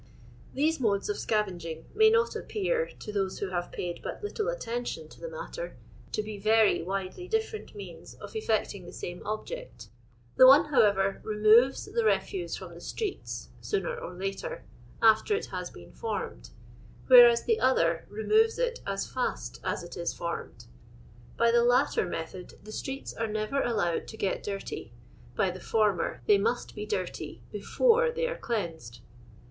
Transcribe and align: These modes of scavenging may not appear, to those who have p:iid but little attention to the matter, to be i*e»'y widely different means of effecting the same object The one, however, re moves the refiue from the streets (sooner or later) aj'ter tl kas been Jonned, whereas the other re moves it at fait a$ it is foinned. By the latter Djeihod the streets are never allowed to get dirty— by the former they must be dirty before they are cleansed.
These 0.55 0.79
modes 0.79 1.09
of 1.09 1.19
scavenging 1.19 1.85
may 1.93 2.09
not 2.09 2.35
appear, 2.35 2.87
to 3.01 3.11
those 3.13 3.37
who 3.37 3.49
have 3.49 3.71
p:iid 3.71 4.01
but 4.01 4.23
little 4.23 4.49
attention 4.49 5.07
to 5.09 5.21
the 5.21 5.29
matter, 5.29 5.77
to 6.13 6.23
be 6.23 6.41
i*e»'y 6.43 6.81
widely 6.83 7.27
different 7.27 7.75
means 7.75 8.15
of 8.15 8.35
effecting 8.35 8.87
the 8.87 8.93
same 8.93 9.21
object 9.27 9.89
The 10.37 10.47
one, 10.47 10.73
however, 10.73 11.21
re 11.23 11.37
moves 11.37 11.85
the 11.85 12.01
refiue 12.01 12.57
from 12.57 12.73
the 12.73 12.81
streets 12.81 13.49
(sooner 13.61 13.95
or 13.95 14.15
later) 14.15 14.63
aj'ter 15.03 15.37
tl 15.37 15.49
kas 15.51 15.69
been 15.69 15.91
Jonned, 15.93 16.49
whereas 17.05 17.43
the 17.43 17.59
other 17.59 18.07
re 18.09 18.23
moves 18.25 18.57
it 18.57 18.79
at 18.87 19.01
fait 19.01 19.59
a$ 19.63 19.85
it 19.85 19.97
is 19.97 20.17
foinned. 20.17 20.65
By 21.37 21.51
the 21.51 21.63
latter 21.63 22.07
Djeihod 22.07 22.55
the 22.63 22.71
streets 22.71 23.13
are 23.13 23.27
never 23.27 23.61
allowed 23.61 24.07
to 24.07 24.17
get 24.17 24.41
dirty— 24.41 24.93
by 25.37 25.51
the 25.51 25.59
former 25.59 26.23
they 26.25 26.39
must 26.39 26.73
be 26.73 26.87
dirty 26.87 27.43
before 27.51 28.09
they 28.09 28.25
are 28.25 28.39
cleansed. 28.39 29.01